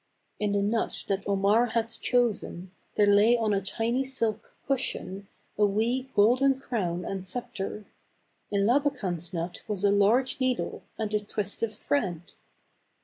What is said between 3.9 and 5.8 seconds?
silk cushion, a